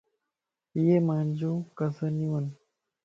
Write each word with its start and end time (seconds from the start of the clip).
ايي 0.75 0.95
مانجو 1.07 1.51
ڪزنيون 1.77 2.31
ون 2.45 2.45